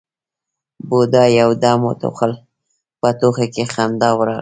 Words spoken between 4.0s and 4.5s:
ورغله: